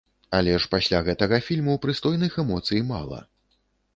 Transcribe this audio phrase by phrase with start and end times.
[0.37, 3.21] Але ж пасля гэтага фільму прыстойных эмоцый мала.